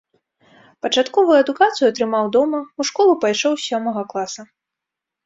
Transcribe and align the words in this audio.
Пачатковую 0.85 1.35
адукацыю 1.43 1.85
атрымаў 1.89 2.25
дома, 2.37 2.59
у 2.81 2.87
школу 2.91 3.13
пайшоў 3.27 3.53
з 3.59 3.63
сёмага 3.69 4.01
класа. 4.15 4.41